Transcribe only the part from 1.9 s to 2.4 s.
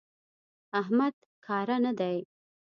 دی.